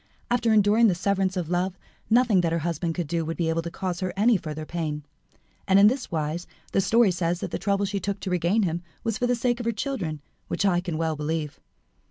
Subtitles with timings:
[0.31, 1.77] After enduring the severance of love,
[2.09, 5.03] nothing that her husband could do would be able to cause her any further pain.
[5.67, 8.81] And in this wise the story says that the trouble she took to regain him
[9.03, 11.59] was for the sake of her children which I can well believe."